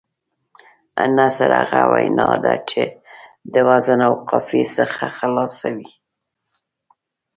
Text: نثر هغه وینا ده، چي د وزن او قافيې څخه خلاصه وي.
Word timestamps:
نثر 1.17 1.49
هغه 1.61 1.81
وینا 1.93 2.29
ده، 2.43 2.55
چي 2.69 2.83
د 3.53 3.55
وزن 3.67 3.99
او 4.07 4.13
قافيې 4.29 4.63
څخه 4.77 5.03
خلاصه 5.17 5.67
وي. 5.75 5.89